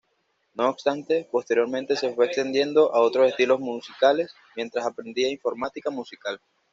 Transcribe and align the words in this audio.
No 0.55 0.67
obstante, 0.67 1.27
posteriormente 1.31 1.95
se 1.95 2.11
fue 2.15 2.25
extendiendo 2.25 2.91
a 2.95 3.01
otros 3.01 3.27
estilos 3.29 3.59
musicales, 3.59 4.33
mientras 4.55 4.87
aprendía 4.87 5.29
informática 5.29 5.91
musical. 5.91 6.41